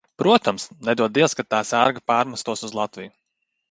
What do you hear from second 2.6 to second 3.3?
uz Latviju!